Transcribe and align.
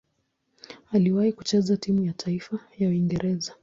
Aliwahi 0.91 1.33
kucheza 1.33 1.77
timu 1.77 2.05
ya 2.05 2.13
taifa 2.13 2.59
ya 2.77 2.89
Uingereza. 2.89 3.53